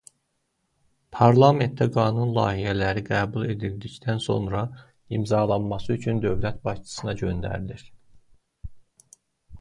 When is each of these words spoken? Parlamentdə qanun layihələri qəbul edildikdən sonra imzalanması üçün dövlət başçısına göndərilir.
Parlamentdə 1.15 1.87
qanun 1.97 2.31
layihələri 2.37 3.03
qəbul 3.11 3.45
edildikdən 3.55 4.23
sonra 4.25 4.63
imzalanması 5.19 5.99
üçün 5.99 6.25
dövlət 6.27 6.61
başçısına 6.71 7.17
göndərilir. 7.23 7.85